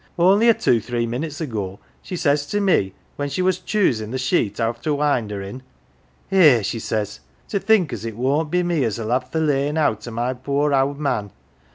[0.17, 4.19] Only a two three minutes ago she says to me when she was choosin' th'
[4.19, 5.61] sheet I've to wind her in,'
[6.31, 9.77] Eh, she says,' to think as it won't be me as 'ull have th' layin'
[9.77, 11.29] out o' my poor owd man